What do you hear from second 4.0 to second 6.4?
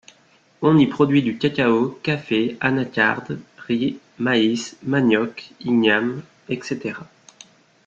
maïs, manioc, igname,